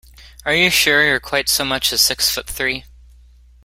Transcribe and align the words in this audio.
Are 0.45 0.55
you 0.55 0.71
sure 0.71 1.05
you're 1.05 1.19
quite 1.19 1.47
so 1.47 1.63
much 1.63 1.93
as 1.93 2.01
six 2.01 2.27
foot 2.27 2.47
three? 2.47 2.85